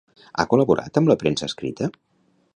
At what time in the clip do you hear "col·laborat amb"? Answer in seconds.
0.53-1.13